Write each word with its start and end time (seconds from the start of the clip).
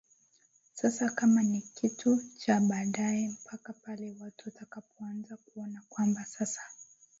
sasa 0.73 1.09
kama 1.09 1.43
ni 1.43 1.61
kitu 1.61 2.21
cha 2.37 2.59
baadaye 2.59 3.29
mpaka 3.43 3.73
pale 3.73 4.15
watu 4.21 4.43
watakapoanza 4.49 5.37
kuona 5.37 5.81
kwamba 5.89 6.25
sasa 6.25 6.61